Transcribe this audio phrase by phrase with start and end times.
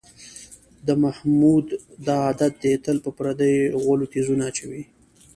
[0.87, 1.67] د محمود
[2.07, 4.83] دا عادت دی، تل په پردیو غولو تیزونه اچوي.